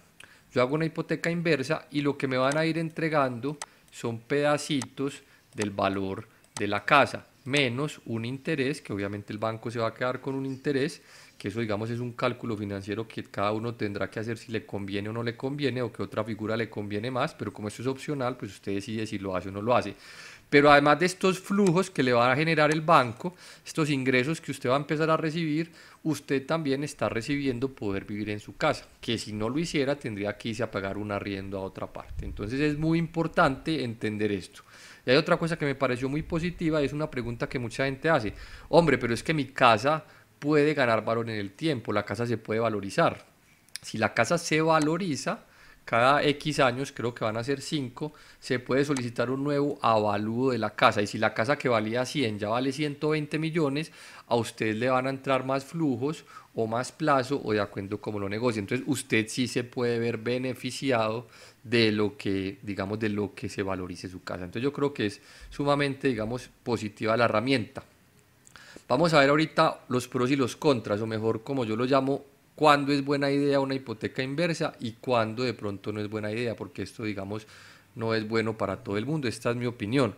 yo 0.53 0.61
hago 0.61 0.75
una 0.75 0.85
hipoteca 0.85 1.31
inversa 1.31 1.87
y 1.91 2.03
lo 2.03 2.19
que 2.19 2.29
me 2.29 2.37
van 2.37 2.59
a 2.59 2.67
ir 2.67 2.77
entregando 2.77 3.59
son 3.99 4.21
pedacitos 4.21 5.23
del 5.55 5.71
valor 5.71 6.29
de 6.55 6.69
la 6.69 6.85
casa, 6.85 7.27
menos 7.45 8.01
un 8.07 8.25
interés, 8.25 8.81
que 8.81 8.93
obviamente 8.93 9.33
el 9.33 9.39
banco 9.39 9.73
se 9.73 9.81
va 9.81 9.89
a 9.89 9.95
quedar 9.95 10.21
con 10.21 10.37
un 10.37 10.47
interés, 10.47 11.03
que 11.37 11.49
eso 11.49 11.61
digamos 11.61 11.91
es 11.91 11.99
un 11.99 12.13
cálculo 12.13 12.57
financiero 12.57 13.09
que 13.09 13.25
cada 13.25 13.51
uno 13.51 13.75
tendrá 13.75 14.09
que 14.09 14.21
hacer 14.21 14.39
si 14.39 14.53
le 14.53 14.65
conviene 14.65 15.09
o 15.09 15.13
no 15.13 15.25
le 15.25 15.37
conviene, 15.37 15.83
o 15.83 15.91
que 15.93 16.03
otra 16.03 16.23
figura 16.23 16.57
le 16.57 16.71
conviene 16.71 17.11
más, 17.11 17.35
pero 17.35 17.53
como 17.53 17.67
esto 17.67 17.83
es 17.83 17.89
opcional, 17.89 18.37
pues 18.37 18.53
usted 18.53 18.75
decide 18.75 19.05
si 19.05 19.19
lo 19.19 19.35
hace 19.35 19.49
o 19.49 19.53
no 19.53 19.63
lo 19.63 19.75
hace. 19.75 19.97
Pero 20.51 20.71
además 20.71 20.99
de 20.99 21.07
estos 21.07 21.39
flujos 21.39 21.91
que 21.91 22.03
le 22.03 22.13
va 22.13 22.33
a 22.33 22.37
generar 22.37 22.71
el 22.71 22.81
banco, 22.81 23.35
estos 23.67 23.91
ingresos 23.91 24.41
que 24.41 24.51
usted 24.51 24.71
va 24.71 24.77
a 24.77 24.79
empezar 24.79 25.11
a 25.11 25.17
recibir, 25.17 25.73
usted 26.03 26.47
también 26.47 26.85
está 26.85 27.09
recibiendo 27.09 27.75
poder 27.75 28.05
vivir 28.05 28.31
en 28.31 28.41
su 28.41 28.57
casa, 28.57 28.87
que 29.01 29.19
si 29.19 29.33
no 29.33 29.49
lo 29.49 29.59
hiciera 29.59 29.97
tendría 29.97 30.37
que 30.39 30.51
irse 30.51 30.63
a 30.63 30.71
pagar 30.71 30.97
un 30.97 31.13
arriendo 31.13 31.59
a 31.59 31.63
otra 31.63 31.93
parte. 31.93 32.25
Entonces 32.25 32.61
es 32.61 32.79
muy 32.79 32.99
importante 32.99 33.85
entender 33.85 34.33
esto. 34.33 34.63
Y 35.05 35.11
hay 35.11 35.17
otra 35.17 35.37
cosa 35.37 35.59
que 35.59 35.67
me 35.67 35.75
pareció 35.75 36.09
muy 36.09 36.23
positiva, 36.23 36.83
es 36.83 36.93
una 36.93 37.11
pregunta 37.11 37.49
que 37.49 37.59
mucha 37.59 37.85
gente 37.85 38.09
hace. 38.09 38.33
Hombre, 38.71 38.99
pero 38.99 39.13
es 39.13 39.23
que 39.23 39.35
mi 39.35 39.47
casa 39.47 40.05
puede 40.39 40.73
ganar 40.75 41.05
valor 41.05 41.29
en 41.29 41.37
el 41.37 41.53
tiempo, 41.53 41.93
la 41.93 42.05
casa 42.05 42.27
se 42.27 42.39
puede 42.39 42.61
valorizar. 42.61 43.27
Si 43.83 43.99
la 43.99 44.15
casa 44.15 44.39
se 44.39 44.61
valoriza, 44.61 45.45
cada 45.89 46.23
X 46.23 46.61
años, 46.61 46.93
creo 46.93 47.15
que 47.15 47.25
van 47.25 47.39
a 47.39 47.43
ser 47.43 47.63
5, 47.63 48.13
se 48.39 48.59
puede 48.59 48.85
solicitar 48.85 49.31
un 49.31 49.43
nuevo 49.43 49.79
avalúo 49.81 50.53
de 50.53 50.59
la 50.59 50.75
casa. 50.75 51.01
Y 51.01 51.07
si 51.07 51.17
la 51.17 51.33
casa 51.33 51.57
que 51.57 51.71
valía 51.71 52.05
100 52.05 52.39
ya 52.39 52.51
vale 52.51 52.73
120 52.73 53.39
millones, 53.39 53.91
a 54.27 54.37
usted 54.37 54.75
le 54.75 54.91
van 54.91 55.07
a 55.07 55.11
entrar 55.11 55.47
más 55.47 55.65
flujos 55.65 56.27
o 56.55 56.67
más 56.67 56.93
plazo 56.93 57.41
o 57.43 57.55
de 57.55 57.61
acuerdo 57.61 58.03
como 58.03 58.19
lo 58.19 58.29
negocie. 58.29 58.61
Entonces 58.61 58.87
usted 58.87 59.29
sí 59.29 59.49
se 59.49 59.65
puede 59.65 59.99
ver 59.99 60.19
beneficiado 60.19 61.27
de 61.65 61.91
lo 61.91 62.19
que, 62.19 62.59
digamos, 62.61 62.99
de 62.99 63.09
lo 63.09 63.35
que 63.35 63.49
se 63.49 63.63
valorice 63.63 64.11
su 64.11 64.23
casa. 64.23 64.45
Entonces 64.45 64.65
yo 64.65 64.75
creo 64.75 64.93
que 64.93 65.07
es 65.07 65.23
sumamente, 65.49 66.09
digamos, 66.09 66.51
positiva 66.65 67.17
la 67.17 67.25
herramienta. 67.25 67.83
Vamos 68.89 69.15
a 69.15 69.21
ver 69.21 69.31
ahorita 69.31 69.81
los 69.89 70.07
pros 70.07 70.31
y 70.31 70.37
los 70.37 70.55
contras, 70.55 71.01
o 71.01 71.07
mejor 71.07 71.43
como 71.43 71.65
yo 71.65 71.77
lo 71.77 71.87
llamo, 71.87 72.27
cuándo 72.59 72.93
es 72.93 73.05
buena 73.05 73.31
idea 73.31 73.61
una 73.61 73.77
hipoteca 73.77 74.21
inversa 74.21 74.73
y 74.81 74.95
cuándo 74.95 75.45
de 75.45 75.55
pronto 75.55 75.93
no 75.93 76.01
es 76.01 76.11
buena 76.11 76.33
idea, 76.33 76.57
porque 76.57 76.83
esto, 76.83 77.05
digamos, 77.05 77.47
no 77.95 78.17
es 78.17 78.27
bueno 78.27 78.59
para 78.59 78.83
todo 78.83 78.99
el 78.99 79.07
mundo. 79.07 79.29
Esta 79.29 79.51
es 79.51 79.57
mi 79.57 79.67
opinión. 79.67 80.17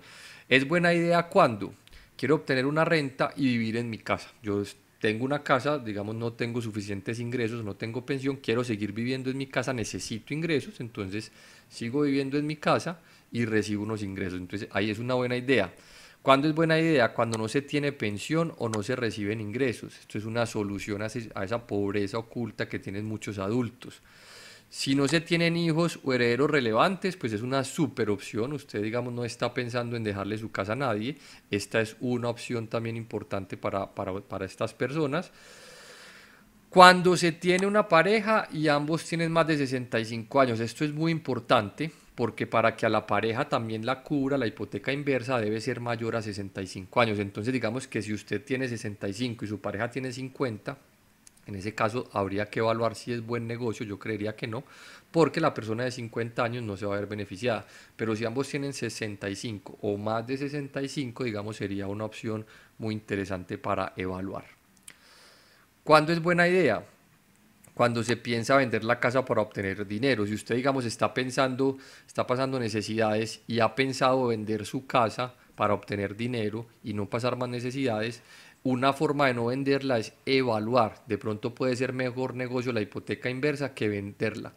Es 0.48 0.66
buena 0.66 0.94
idea 0.94 1.24
cuando 1.24 1.74
quiero 2.16 2.36
obtener 2.36 2.64
una 2.64 2.86
renta 2.86 3.34
y 3.36 3.44
vivir 3.44 3.76
en 3.76 3.90
mi 3.90 3.98
casa. 3.98 4.32
Yo 4.42 4.62
tengo 5.02 5.26
una 5.26 5.42
casa, 5.42 5.78
digamos, 5.78 6.14
no 6.14 6.32
tengo 6.32 6.62
suficientes 6.62 7.20
ingresos, 7.20 7.62
no 7.62 7.76
tengo 7.76 8.06
pensión, 8.06 8.36
quiero 8.36 8.64
seguir 8.64 8.92
viviendo 8.92 9.28
en 9.28 9.36
mi 9.36 9.46
casa, 9.46 9.74
necesito 9.74 10.32
ingresos, 10.32 10.80
entonces 10.80 11.32
sigo 11.68 12.00
viviendo 12.00 12.38
en 12.38 12.46
mi 12.46 12.56
casa 12.56 13.00
y 13.30 13.44
recibo 13.44 13.82
unos 13.82 14.02
ingresos. 14.02 14.40
Entonces 14.40 14.66
ahí 14.72 14.88
es 14.88 14.98
una 14.98 15.12
buena 15.12 15.36
idea. 15.36 15.74
¿Cuándo 16.22 16.48
es 16.48 16.54
buena 16.54 16.78
idea? 16.78 17.14
Cuando 17.14 17.38
no 17.38 17.48
se 17.48 17.62
tiene 17.62 17.92
pensión 17.92 18.52
o 18.58 18.68
no 18.68 18.82
se 18.82 18.94
reciben 18.94 19.40
ingresos. 19.40 19.98
Esto 19.98 20.18
es 20.18 20.24
una 20.26 20.44
solución 20.44 21.00
a 21.02 21.06
esa 21.06 21.66
pobreza 21.66 22.18
oculta 22.18 22.68
que 22.68 22.78
tienen 22.78 23.06
muchos 23.06 23.38
adultos. 23.38 24.02
Si 24.68 24.94
no 24.94 25.08
se 25.08 25.20
tienen 25.20 25.56
hijos 25.56 25.98
o 26.04 26.12
herederos 26.12 26.50
relevantes, 26.50 27.16
pues 27.16 27.32
es 27.32 27.42
una 27.42 27.64
super 27.64 28.10
opción. 28.10 28.52
Usted, 28.52 28.82
digamos, 28.82 29.12
no 29.12 29.24
está 29.24 29.52
pensando 29.52 29.96
en 29.96 30.04
dejarle 30.04 30.36
su 30.38 30.52
casa 30.52 30.74
a 30.74 30.76
nadie. 30.76 31.16
Esta 31.50 31.80
es 31.80 31.96
una 32.00 32.28
opción 32.28 32.68
también 32.68 32.96
importante 32.96 33.56
para, 33.56 33.92
para, 33.92 34.20
para 34.20 34.44
estas 34.44 34.74
personas. 34.74 35.32
Cuando 36.68 37.16
se 37.16 37.32
tiene 37.32 37.66
una 37.66 37.88
pareja 37.88 38.46
y 38.52 38.68
ambos 38.68 39.04
tienen 39.04 39.32
más 39.32 39.46
de 39.48 39.56
65 39.56 40.40
años, 40.40 40.60
esto 40.60 40.84
es 40.84 40.92
muy 40.92 41.10
importante 41.10 41.90
porque 42.20 42.46
para 42.46 42.76
que 42.76 42.84
a 42.84 42.90
la 42.90 43.06
pareja 43.06 43.48
también 43.48 43.86
la 43.86 44.02
cubra 44.02 44.36
la 44.36 44.46
hipoteca 44.46 44.92
inversa 44.92 45.40
debe 45.40 45.58
ser 45.58 45.80
mayor 45.80 46.16
a 46.16 46.20
65 46.20 47.00
años. 47.00 47.18
Entonces 47.18 47.50
digamos 47.50 47.88
que 47.88 48.02
si 48.02 48.12
usted 48.12 48.44
tiene 48.44 48.68
65 48.68 49.46
y 49.46 49.48
su 49.48 49.58
pareja 49.58 49.90
tiene 49.90 50.12
50, 50.12 50.76
en 51.46 51.54
ese 51.54 51.74
caso 51.74 52.10
habría 52.12 52.44
que 52.50 52.58
evaluar 52.58 52.94
si 52.94 53.14
es 53.14 53.24
buen 53.24 53.46
negocio, 53.46 53.86
yo 53.86 53.98
creería 53.98 54.36
que 54.36 54.46
no, 54.46 54.64
porque 55.10 55.40
la 55.40 55.54
persona 55.54 55.84
de 55.84 55.92
50 55.92 56.44
años 56.44 56.62
no 56.62 56.76
se 56.76 56.84
va 56.84 56.96
a 56.96 57.00
ver 57.00 57.08
beneficiada. 57.08 57.66
Pero 57.96 58.14
si 58.14 58.26
ambos 58.26 58.50
tienen 58.50 58.74
65 58.74 59.78
o 59.80 59.96
más 59.96 60.26
de 60.26 60.36
65, 60.36 61.24
digamos, 61.24 61.56
sería 61.56 61.86
una 61.86 62.04
opción 62.04 62.44
muy 62.76 62.92
interesante 62.92 63.56
para 63.56 63.94
evaluar. 63.96 64.44
¿Cuándo 65.84 66.12
es 66.12 66.20
buena 66.20 66.46
idea? 66.46 66.84
Cuando 67.80 68.02
se 68.02 68.18
piensa 68.18 68.58
vender 68.58 68.84
la 68.84 69.00
casa 69.00 69.24
para 69.24 69.40
obtener 69.40 69.86
dinero. 69.86 70.26
Si 70.26 70.34
usted, 70.34 70.54
digamos, 70.54 70.84
está 70.84 71.14
pensando, 71.14 71.78
está 72.06 72.26
pasando 72.26 72.60
necesidades 72.60 73.40
y 73.46 73.60
ha 73.60 73.74
pensado 73.74 74.26
vender 74.26 74.66
su 74.66 74.86
casa 74.86 75.32
para 75.54 75.72
obtener 75.72 76.14
dinero 76.14 76.66
y 76.84 76.92
no 76.92 77.08
pasar 77.08 77.38
más 77.38 77.48
necesidades, 77.48 78.22
una 78.64 78.92
forma 78.92 79.28
de 79.28 79.32
no 79.32 79.46
venderla 79.46 79.98
es 79.98 80.12
evaluar. 80.26 81.02
De 81.06 81.16
pronto 81.16 81.54
puede 81.54 81.74
ser 81.74 81.94
mejor 81.94 82.34
negocio 82.34 82.70
la 82.70 82.82
hipoteca 82.82 83.30
inversa 83.30 83.72
que 83.72 83.88
venderla. 83.88 84.52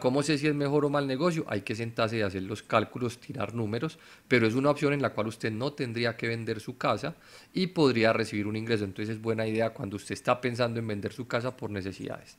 ¿Cómo 0.00 0.22
sé 0.22 0.38
si 0.38 0.46
es 0.46 0.54
mejor 0.54 0.84
o 0.84 0.88
mal 0.88 1.08
negocio? 1.08 1.46
Hay 1.48 1.62
que 1.62 1.74
sentarse 1.74 2.18
y 2.18 2.20
hacer 2.20 2.44
los 2.44 2.62
cálculos, 2.62 3.18
tirar 3.18 3.54
números, 3.54 3.98
pero 4.28 4.46
es 4.46 4.54
una 4.54 4.70
opción 4.70 4.92
en 4.92 5.02
la 5.02 5.14
cual 5.14 5.26
usted 5.26 5.50
no 5.50 5.72
tendría 5.72 6.16
que 6.16 6.28
vender 6.28 6.60
su 6.60 6.78
casa 6.78 7.16
y 7.52 7.66
podría 7.66 8.12
recibir 8.12 8.46
un 8.46 8.54
ingreso. 8.54 8.84
Entonces 8.84 9.16
es 9.16 9.20
buena 9.20 9.48
idea 9.48 9.70
cuando 9.70 9.96
usted 9.96 10.12
está 10.12 10.40
pensando 10.40 10.78
en 10.78 10.86
vender 10.86 11.12
su 11.12 11.26
casa 11.26 11.56
por 11.56 11.70
necesidades. 11.70 12.38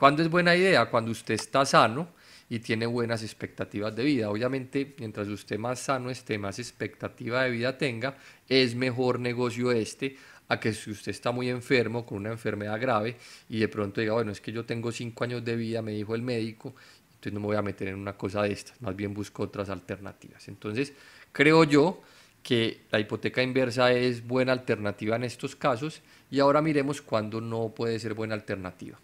¿Cuándo 0.00 0.22
es 0.22 0.30
buena 0.30 0.56
idea? 0.56 0.86
Cuando 0.86 1.10
usted 1.10 1.34
está 1.34 1.66
sano 1.66 2.08
y 2.48 2.60
tiene 2.60 2.86
buenas 2.86 3.22
expectativas 3.22 3.94
de 3.94 4.02
vida. 4.02 4.30
Obviamente, 4.30 4.94
mientras 4.98 5.28
usted 5.28 5.58
más 5.58 5.78
sano 5.78 6.08
esté, 6.08 6.38
más 6.38 6.58
expectativa 6.58 7.42
de 7.42 7.50
vida 7.50 7.76
tenga, 7.76 8.16
es 8.48 8.74
mejor 8.74 9.20
negocio 9.20 9.70
este 9.72 10.16
a 10.48 10.58
que 10.58 10.72
si 10.72 10.90
usted 10.90 11.10
está 11.10 11.32
muy 11.32 11.50
enfermo, 11.50 12.06
con 12.06 12.16
una 12.16 12.30
enfermedad 12.30 12.80
grave, 12.80 13.18
y 13.50 13.58
de 13.58 13.68
pronto 13.68 14.00
diga, 14.00 14.14
bueno, 14.14 14.32
es 14.32 14.40
que 14.40 14.52
yo 14.52 14.64
tengo 14.64 14.90
cinco 14.90 15.24
años 15.24 15.44
de 15.44 15.54
vida, 15.54 15.82
me 15.82 15.92
dijo 15.92 16.14
el 16.14 16.22
médico, 16.22 16.74
entonces 17.16 17.34
no 17.34 17.40
me 17.40 17.46
voy 17.48 17.56
a 17.56 17.62
meter 17.62 17.88
en 17.88 17.96
una 17.96 18.14
cosa 18.14 18.42
de 18.44 18.52
estas, 18.52 18.80
más 18.80 18.96
bien 18.96 19.12
busco 19.12 19.42
otras 19.42 19.68
alternativas. 19.68 20.48
Entonces, 20.48 20.94
creo 21.30 21.64
yo 21.64 22.00
que 22.42 22.80
la 22.90 23.00
hipoteca 23.00 23.42
inversa 23.42 23.92
es 23.92 24.26
buena 24.26 24.52
alternativa 24.52 25.16
en 25.16 25.24
estos 25.24 25.54
casos, 25.54 26.00
y 26.30 26.40
ahora 26.40 26.62
miremos 26.62 27.02
cuándo 27.02 27.42
no 27.42 27.74
puede 27.74 27.98
ser 27.98 28.14
buena 28.14 28.32
alternativa. 28.32 28.98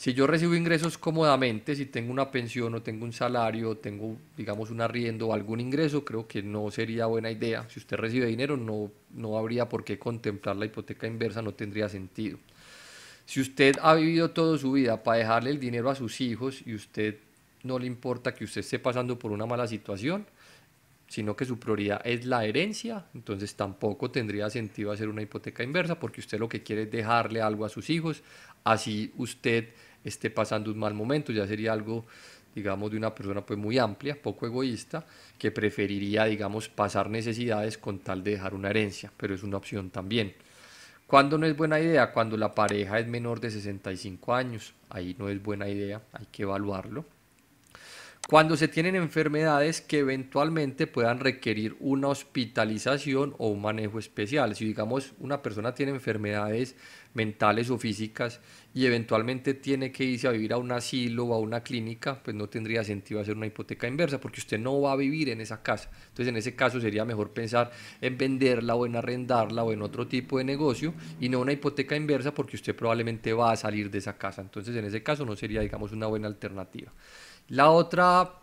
Si 0.00 0.14
yo 0.14 0.26
recibo 0.26 0.54
ingresos 0.54 0.96
cómodamente, 0.96 1.76
si 1.76 1.84
tengo 1.84 2.10
una 2.10 2.30
pensión 2.30 2.74
o 2.74 2.80
tengo 2.80 3.04
un 3.04 3.12
salario, 3.12 3.76
tengo, 3.76 4.16
digamos, 4.34 4.70
un 4.70 4.80
arriendo 4.80 5.28
o 5.28 5.34
algún 5.34 5.60
ingreso, 5.60 6.06
creo 6.06 6.26
que 6.26 6.42
no 6.42 6.70
sería 6.70 7.04
buena 7.04 7.30
idea. 7.30 7.68
Si 7.68 7.80
usted 7.80 7.98
recibe 7.98 8.24
dinero, 8.24 8.56
no, 8.56 8.90
no 9.10 9.36
habría 9.36 9.68
por 9.68 9.84
qué 9.84 9.98
contemplar 9.98 10.56
la 10.56 10.64
hipoteca 10.64 11.06
inversa, 11.06 11.42
no 11.42 11.52
tendría 11.52 11.90
sentido. 11.90 12.38
Si 13.26 13.42
usted 13.42 13.76
ha 13.82 13.92
vivido 13.92 14.30
toda 14.30 14.56
su 14.56 14.72
vida 14.72 15.02
para 15.02 15.18
dejarle 15.18 15.50
el 15.50 15.60
dinero 15.60 15.90
a 15.90 15.94
sus 15.94 16.22
hijos 16.22 16.62
y 16.64 16.72
usted 16.74 17.18
no 17.62 17.78
le 17.78 17.84
importa 17.86 18.34
que 18.34 18.44
usted 18.44 18.62
esté 18.62 18.78
pasando 18.78 19.18
por 19.18 19.32
una 19.32 19.44
mala 19.44 19.66
situación, 19.66 20.24
sino 21.08 21.36
que 21.36 21.44
su 21.44 21.58
prioridad 21.58 22.00
es 22.04 22.24
la 22.24 22.46
herencia, 22.46 23.04
entonces 23.14 23.54
tampoco 23.54 24.10
tendría 24.10 24.48
sentido 24.48 24.92
hacer 24.92 25.08
una 25.08 25.20
hipoteca 25.20 25.62
inversa 25.62 26.00
porque 26.00 26.20
usted 26.20 26.38
lo 26.38 26.48
que 26.48 26.62
quiere 26.62 26.84
es 26.84 26.90
dejarle 26.90 27.42
algo 27.42 27.66
a 27.66 27.68
sus 27.68 27.90
hijos, 27.90 28.22
así 28.64 29.12
usted 29.18 29.68
esté 30.04 30.30
pasando 30.30 30.70
un 30.70 30.78
mal 30.78 30.94
momento, 30.94 31.32
ya 31.32 31.46
sería 31.46 31.72
algo, 31.72 32.06
digamos, 32.54 32.90
de 32.90 32.96
una 32.96 33.14
persona 33.14 33.44
pues 33.44 33.58
muy 33.58 33.78
amplia, 33.78 34.20
poco 34.20 34.46
egoísta, 34.46 35.04
que 35.38 35.50
preferiría, 35.50 36.24
digamos, 36.24 36.68
pasar 36.68 37.10
necesidades 37.10 37.78
con 37.78 37.98
tal 38.00 38.22
de 38.24 38.32
dejar 38.32 38.54
una 38.54 38.70
herencia, 38.70 39.12
pero 39.16 39.34
es 39.34 39.42
una 39.42 39.56
opción 39.56 39.90
también. 39.90 40.34
¿Cuándo 41.06 41.38
no 41.38 41.46
es 41.46 41.56
buena 41.56 41.80
idea? 41.80 42.12
Cuando 42.12 42.36
la 42.36 42.54
pareja 42.54 42.98
es 43.00 43.06
menor 43.08 43.40
de 43.40 43.50
65 43.50 44.32
años, 44.32 44.74
ahí 44.90 45.16
no 45.18 45.28
es 45.28 45.42
buena 45.42 45.68
idea, 45.68 46.00
hay 46.12 46.26
que 46.30 46.44
evaluarlo. 46.44 47.04
Cuando 48.28 48.56
se 48.56 48.68
tienen 48.68 48.94
enfermedades 48.94 49.80
que 49.80 49.98
eventualmente 49.98 50.86
puedan 50.86 51.18
requerir 51.18 51.76
una 51.80 52.06
hospitalización 52.06 53.34
o 53.38 53.48
un 53.48 53.60
manejo 53.60 53.98
especial. 53.98 54.54
Si 54.54 54.64
digamos 54.64 55.14
una 55.18 55.42
persona 55.42 55.74
tiene 55.74 55.90
enfermedades 55.90 56.76
mentales 57.14 57.70
o 57.70 57.78
físicas 57.78 58.40
y 58.72 58.86
eventualmente 58.86 59.54
tiene 59.54 59.90
que 59.90 60.04
irse 60.04 60.28
a 60.28 60.30
vivir 60.30 60.52
a 60.52 60.56
un 60.56 60.70
asilo 60.70 61.24
o 61.24 61.34
a 61.34 61.38
una 61.38 61.62
clínica, 61.62 62.22
pues 62.22 62.36
no 62.36 62.48
tendría 62.48 62.84
sentido 62.84 63.20
hacer 63.20 63.36
una 63.36 63.46
hipoteca 63.46 63.88
inversa 63.88 64.20
porque 64.20 64.40
usted 64.40 64.58
no 64.58 64.80
va 64.80 64.92
a 64.92 64.96
vivir 64.96 65.28
en 65.28 65.40
esa 65.40 65.62
casa. 65.62 65.90
Entonces 66.08 66.28
en 66.28 66.36
ese 66.36 66.54
caso 66.54 66.80
sería 66.80 67.04
mejor 67.04 67.30
pensar 67.32 67.72
en 68.00 68.16
venderla 68.16 68.76
o 68.76 68.86
en 68.86 68.96
arrendarla 68.96 69.64
o 69.64 69.72
en 69.72 69.82
otro 69.82 70.06
tipo 70.06 70.38
de 70.38 70.44
negocio 70.44 70.94
y 71.20 71.28
no 71.28 71.40
una 71.40 71.52
hipoteca 71.52 71.96
inversa 71.96 72.32
porque 72.32 72.56
usted 72.56 72.76
probablemente 72.76 73.32
va 73.32 73.52
a 73.52 73.56
salir 73.56 73.90
de 73.90 73.98
esa 73.98 74.16
casa. 74.16 74.42
Entonces 74.42 74.76
en 74.76 74.84
ese 74.84 75.02
caso 75.02 75.24
no 75.24 75.34
sería 75.34 75.60
digamos 75.60 75.92
una 75.92 76.06
buena 76.06 76.28
alternativa. 76.28 76.92
La 77.48 77.70
otra 77.70 78.39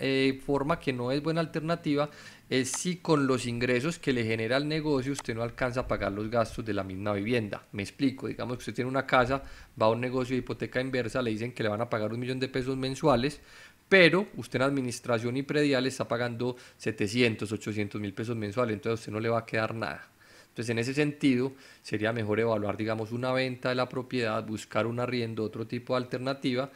eh, 0.00 0.40
forma 0.44 0.80
que 0.80 0.92
no 0.92 1.12
es 1.12 1.22
buena 1.22 1.40
alternativa 1.40 2.10
es 2.48 2.72
si 2.72 2.96
con 2.96 3.26
los 3.26 3.46
ingresos 3.46 3.98
que 3.98 4.12
le 4.12 4.24
genera 4.24 4.56
el 4.56 4.66
negocio 4.66 5.12
usted 5.12 5.34
no 5.34 5.42
alcanza 5.42 5.80
a 5.80 5.88
pagar 5.88 6.10
los 6.10 6.28
gastos 6.28 6.64
de 6.64 6.74
la 6.74 6.82
misma 6.82 7.12
vivienda. 7.12 7.64
Me 7.72 7.82
explico, 7.82 8.26
digamos 8.26 8.56
que 8.56 8.62
usted 8.62 8.74
tiene 8.74 8.90
una 8.90 9.06
casa, 9.06 9.42
va 9.80 9.86
a 9.86 9.90
un 9.90 10.00
negocio 10.00 10.34
de 10.34 10.40
hipoteca 10.40 10.80
inversa, 10.80 11.22
le 11.22 11.30
dicen 11.30 11.52
que 11.52 11.62
le 11.62 11.68
van 11.68 11.80
a 11.80 11.88
pagar 11.88 12.12
un 12.12 12.18
millón 12.18 12.40
de 12.40 12.48
pesos 12.48 12.76
mensuales, 12.76 13.40
pero 13.88 14.26
usted 14.36 14.56
en 14.56 14.62
administración 14.62 15.36
y 15.36 15.42
predial 15.42 15.86
está 15.86 16.08
pagando 16.08 16.56
700, 16.78 17.52
800 17.52 18.00
mil 18.00 18.14
pesos 18.14 18.36
mensuales, 18.36 18.74
entonces 18.74 18.98
a 18.98 19.00
usted 19.00 19.12
no 19.12 19.20
le 19.20 19.28
va 19.28 19.40
a 19.40 19.46
quedar 19.46 19.74
nada. 19.74 20.08
Entonces, 20.48 20.70
en 20.70 20.78
ese 20.80 20.94
sentido, 20.94 21.52
sería 21.82 22.12
mejor 22.12 22.40
evaluar, 22.40 22.76
digamos, 22.76 23.12
una 23.12 23.32
venta 23.32 23.68
de 23.68 23.76
la 23.76 23.88
propiedad, 23.88 24.44
buscar 24.44 24.86
un 24.86 24.98
arriendo, 24.98 25.44
otro 25.44 25.66
tipo 25.66 25.94
de 25.94 25.98
alternativa, 25.98 26.70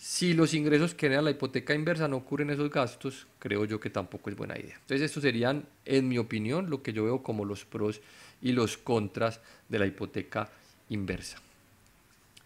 si 0.00 0.32
los 0.32 0.54
ingresos 0.54 0.94
que 0.94 1.06
genera 1.06 1.20
la 1.20 1.30
hipoteca 1.30 1.74
inversa 1.74 2.08
no 2.08 2.24
cubren 2.24 2.48
esos 2.48 2.70
gastos, 2.70 3.26
creo 3.38 3.66
yo 3.66 3.78
que 3.78 3.90
tampoco 3.90 4.30
es 4.30 4.36
buena 4.36 4.58
idea. 4.58 4.76
Entonces, 4.76 5.02
estos 5.02 5.22
serían, 5.22 5.66
en 5.84 6.08
mi 6.08 6.16
opinión, 6.16 6.70
lo 6.70 6.82
que 6.82 6.94
yo 6.94 7.04
veo 7.04 7.22
como 7.22 7.44
los 7.44 7.66
pros 7.66 8.00
y 8.40 8.52
los 8.52 8.78
contras 8.78 9.42
de 9.68 9.78
la 9.78 9.84
hipoteca 9.84 10.48
inversa. 10.88 11.36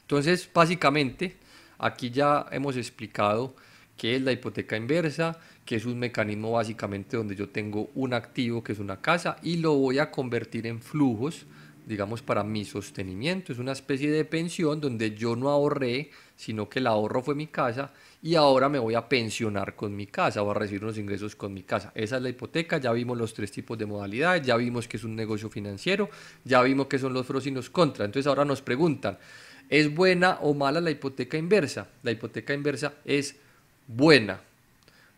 Entonces, 0.00 0.50
básicamente, 0.52 1.36
aquí 1.78 2.10
ya 2.10 2.44
hemos 2.50 2.76
explicado 2.76 3.54
qué 3.96 4.16
es 4.16 4.22
la 4.22 4.32
hipoteca 4.32 4.76
inversa, 4.76 5.38
que 5.64 5.76
es 5.76 5.84
un 5.84 6.00
mecanismo 6.00 6.50
básicamente 6.50 7.16
donde 7.16 7.36
yo 7.36 7.50
tengo 7.50 7.88
un 7.94 8.14
activo 8.14 8.64
que 8.64 8.72
es 8.72 8.80
una 8.80 9.00
casa 9.00 9.36
y 9.44 9.58
lo 9.58 9.74
voy 9.74 10.00
a 10.00 10.10
convertir 10.10 10.66
en 10.66 10.82
flujos, 10.82 11.46
digamos, 11.86 12.20
para 12.20 12.42
mi 12.42 12.64
sostenimiento. 12.64 13.52
Es 13.52 13.60
una 13.60 13.70
especie 13.70 14.10
de 14.10 14.24
pensión 14.24 14.80
donde 14.80 15.14
yo 15.14 15.36
no 15.36 15.50
ahorré, 15.50 16.10
sino 16.36 16.68
que 16.68 16.78
el 16.78 16.86
ahorro 16.86 17.22
fue 17.22 17.34
mi 17.34 17.46
casa 17.46 17.92
y 18.22 18.34
ahora 18.34 18.68
me 18.68 18.78
voy 18.78 18.94
a 18.94 19.08
pensionar 19.08 19.76
con 19.76 19.94
mi 19.94 20.06
casa, 20.06 20.40
voy 20.40 20.52
a 20.52 20.58
recibir 20.58 20.82
unos 20.82 20.98
ingresos 20.98 21.36
con 21.36 21.52
mi 21.52 21.62
casa. 21.62 21.92
Esa 21.94 22.16
es 22.16 22.22
la 22.22 22.30
hipoteca, 22.30 22.78
ya 22.78 22.92
vimos 22.92 23.18
los 23.18 23.34
tres 23.34 23.52
tipos 23.52 23.76
de 23.76 23.86
modalidades, 23.86 24.46
ya 24.46 24.56
vimos 24.56 24.88
que 24.88 24.96
es 24.96 25.04
un 25.04 25.14
negocio 25.14 25.50
financiero, 25.50 26.08
ya 26.44 26.62
vimos 26.62 26.86
que 26.86 26.98
son 26.98 27.12
los 27.12 27.26
pros 27.26 27.46
y 27.46 27.50
los 27.50 27.70
contras. 27.70 28.06
Entonces 28.06 28.26
ahora 28.26 28.44
nos 28.44 28.62
preguntan, 28.62 29.18
¿es 29.68 29.94
buena 29.94 30.38
o 30.40 30.54
mala 30.54 30.80
la 30.80 30.90
hipoteca 30.90 31.36
inversa? 31.36 31.88
La 32.02 32.10
hipoteca 32.10 32.54
inversa 32.54 32.94
es 33.04 33.36
buena 33.86 34.40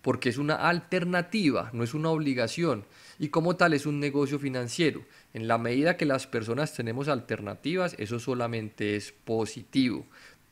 porque 0.06 0.28
es 0.28 0.38
una 0.38 0.54
alternativa, 0.54 1.70
no 1.72 1.82
es 1.82 1.92
una 1.92 2.10
obligación 2.10 2.84
y 3.18 3.28
como 3.28 3.56
tal 3.56 3.72
es 3.72 3.86
un 3.86 3.98
negocio 3.98 4.38
financiero. 4.38 5.02
En 5.34 5.48
la 5.48 5.58
medida 5.58 5.96
que 5.96 6.04
las 6.04 6.28
personas 6.28 6.72
tenemos 6.74 7.08
alternativas, 7.08 7.96
eso 7.98 8.20
solamente 8.20 8.94
es 8.94 9.12
positivo. 9.24 10.06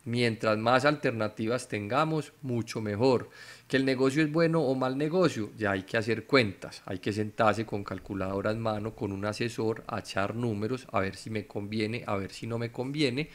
Mientras 0.06 0.58
más 0.58 0.84
alternativas 0.84 1.66
tengamos, 1.66 2.34
mucho 2.42 2.82
mejor. 2.82 3.30
Que 3.66 3.78
el 3.78 3.86
negocio 3.86 4.22
es 4.22 4.30
bueno 4.30 4.60
o 4.60 4.74
mal 4.74 4.98
negocio, 4.98 5.50
ya 5.56 5.70
hay 5.70 5.84
que 5.84 5.96
hacer 5.96 6.26
cuentas, 6.26 6.82
hay 6.84 6.98
que 6.98 7.12
sentarse 7.12 7.64
con 7.64 7.82
calculadora 7.82 8.50
en 8.50 8.60
mano, 8.60 8.94
con 8.94 9.12
un 9.12 9.24
asesor, 9.24 9.82
a 9.86 10.00
echar 10.00 10.34
números, 10.34 10.86
a 10.92 11.00
ver 11.00 11.16
si 11.16 11.30
me 11.30 11.46
conviene, 11.46 12.04
a 12.06 12.16
ver 12.16 12.32
si 12.32 12.46
no 12.46 12.58
me 12.58 12.70
conviene. 12.70 13.30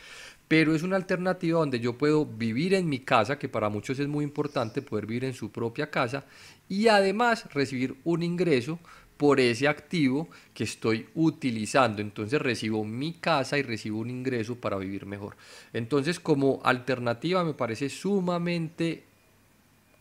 Pero 0.47 0.75
es 0.75 0.83
una 0.83 0.95
alternativa 0.95 1.59
donde 1.59 1.79
yo 1.79 1.97
puedo 1.97 2.25
vivir 2.25 2.75
en 2.75 2.87
mi 2.87 2.99
casa, 2.99 3.39
que 3.39 3.49
para 3.49 3.69
muchos 3.69 3.99
es 3.99 4.07
muy 4.07 4.23
importante 4.23 4.83
poder 4.83 5.07
vivir 5.07 5.25
en 5.25 5.33
su 5.33 5.51
propia 5.51 5.89
casa, 5.89 6.25
y 6.67 6.87
además 6.87 7.51
recibir 7.51 7.95
un 8.03 8.21
ingreso 8.21 8.79
por 9.19 9.41
ese 9.41 9.67
activo 9.67 10.29
que 10.53 10.63
estoy 10.63 11.09
utilizando. 11.13 12.01
Entonces 12.01 12.41
recibo 12.41 12.85
mi 12.85 13.11
casa 13.11 13.57
y 13.57 13.63
recibo 13.63 13.99
un 13.99 14.09
ingreso 14.09 14.55
para 14.55 14.77
vivir 14.77 15.05
mejor. 15.05 15.35
Entonces 15.73 16.21
como 16.21 16.61
alternativa 16.63 17.43
me 17.43 17.53
parece 17.53 17.89
sumamente 17.89 19.03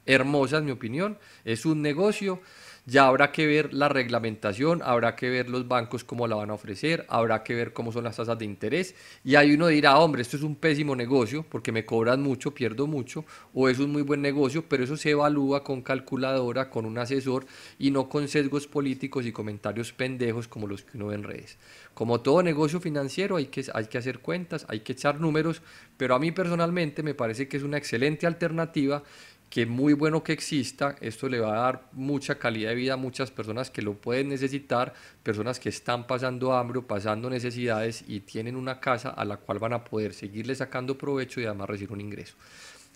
hermosa 0.06 0.58
en 0.58 0.66
mi 0.66 0.70
opinión. 0.70 1.18
Es 1.44 1.66
un 1.66 1.82
negocio 1.82 2.40
ya 2.88 3.06
habrá 3.06 3.32
que 3.32 3.46
ver 3.46 3.74
la 3.74 3.90
reglamentación, 3.90 4.80
habrá 4.82 5.14
que 5.14 5.28
ver 5.28 5.50
los 5.50 5.68
bancos 5.68 6.04
cómo 6.04 6.26
la 6.26 6.36
van 6.36 6.48
a 6.48 6.54
ofrecer, 6.54 7.04
habrá 7.10 7.44
que 7.44 7.54
ver 7.54 7.74
cómo 7.74 7.92
son 7.92 8.04
las 8.04 8.16
tasas 8.16 8.38
de 8.38 8.46
interés. 8.46 8.94
Y 9.22 9.34
ahí 9.34 9.52
uno 9.52 9.66
dirá, 9.66 9.98
hombre, 9.98 10.22
esto 10.22 10.38
es 10.38 10.42
un 10.42 10.56
pésimo 10.56 10.96
negocio 10.96 11.44
porque 11.46 11.70
me 11.70 11.84
cobran 11.84 12.22
mucho, 12.22 12.54
pierdo 12.54 12.86
mucho, 12.86 13.26
o 13.52 13.68
es 13.68 13.78
un 13.78 13.92
muy 13.92 14.00
buen 14.00 14.22
negocio, 14.22 14.64
pero 14.66 14.84
eso 14.84 14.96
se 14.96 15.10
evalúa 15.10 15.62
con 15.64 15.82
calculadora, 15.82 16.70
con 16.70 16.86
un 16.86 16.96
asesor 16.96 17.44
y 17.78 17.90
no 17.90 18.08
con 18.08 18.26
sesgos 18.26 18.66
políticos 18.66 19.26
y 19.26 19.32
comentarios 19.32 19.92
pendejos 19.92 20.48
como 20.48 20.66
los 20.66 20.82
que 20.82 20.96
uno 20.96 21.08
ve 21.08 21.16
en 21.16 21.24
redes. 21.24 21.58
Como 21.92 22.22
todo 22.22 22.42
negocio 22.42 22.80
financiero 22.80 23.36
hay 23.36 23.46
que, 23.46 23.66
hay 23.74 23.86
que 23.86 23.98
hacer 23.98 24.20
cuentas, 24.20 24.64
hay 24.68 24.80
que 24.80 24.92
echar 24.92 25.20
números, 25.20 25.60
pero 25.98 26.14
a 26.14 26.18
mí 26.18 26.32
personalmente 26.32 27.02
me 27.02 27.12
parece 27.12 27.48
que 27.48 27.58
es 27.58 27.62
una 27.62 27.76
excelente 27.76 28.26
alternativa 28.26 29.02
que 29.50 29.64
muy 29.64 29.94
bueno 29.94 30.22
que 30.22 30.32
exista, 30.32 30.96
esto 31.00 31.28
le 31.28 31.40
va 31.40 31.56
a 31.56 31.62
dar 31.62 31.88
mucha 31.92 32.38
calidad 32.38 32.70
de 32.70 32.76
vida 32.76 32.94
a 32.94 32.96
muchas 32.96 33.30
personas 33.30 33.70
que 33.70 33.80
lo 33.80 33.94
pueden 33.94 34.28
necesitar, 34.28 34.92
personas 35.22 35.58
que 35.58 35.70
están 35.70 36.06
pasando 36.06 36.52
hambre 36.52 36.80
o 36.80 36.86
pasando 36.86 37.30
necesidades 37.30 38.04
y 38.06 38.20
tienen 38.20 38.56
una 38.56 38.78
casa 38.80 39.10
a 39.10 39.24
la 39.24 39.38
cual 39.38 39.58
van 39.58 39.72
a 39.72 39.84
poder 39.84 40.12
seguirle 40.12 40.54
sacando 40.54 40.98
provecho 40.98 41.40
y 41.40 41.46
además 41.46 41.70
recibir 41.70 41.92
un 41.92 42.00
ingreso. 42.00 42.34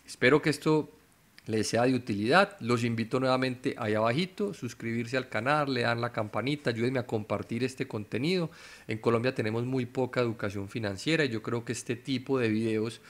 Espero 0.06 0.42
que 0.42 0.50
esto 0.50 0.90
les 1.47 1.68
sea 1.68 1.85
de 1.85 1.94
utilidad. 1.94 2.56
Los 2.61 2.85
invito 2.85 3.18
nuevamente 3.18 3.75
ahí 3.78 3.94
abajito, 3.94 4.54
suscribirse 4.54 5.16
al 5.16 5.28
canal, 5.28 5.73
le 5.73 5.82
dan 5.82 6.00
la 6.00 6.12
campanita, 6.12 6.71
ayúdenme 6.71 6.99
a 6.99 7.06
compartir 7.06 7.64
este 7.64 7.88
contenido. 7.88 8.50
En 8.87 8.99
Colombia 8.99 9.35
tenemos 9.35 9.64
muy 9.64 9.87
poca 9.87 10.21
educación 10.21 10.68
financiera 10.68 11.25
y 11.25 11.30
yo 11.30 11.42
creo 11.42 11.64
que 11.64 11.73
este 11.73 11.97
tipo 11.97 12.38
de 12.38 12.49
videos 12.49 13.00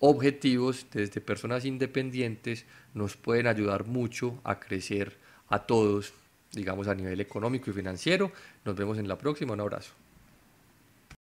objetivos 0.00 0.86
desde 0.92 1.20
personas 1.20 1.64
independientes 1.64 2.64
nos 2.94 3.16
pueden 3.16 3.46
ayudar 3.46 3.86
mucho 3.86 4.40
a 4.44 4.58
crecer 4.58 5.18
a 5.48 5.60
todos, 5.66 6.12
digamos 6.52 6.88
a 6.88 6.94
nivel 6.94 7.20
económico 7.20 7.70
y 7.70 7.74
financiero. 7.74 8.32
Nos 8.64 8.74
vemos 8.74 8.98
en 8.98 9.06
la 9.06 9.18
próxima, 9.18 9.52
un 9.52 9.60
abrazo. 9.60 9.99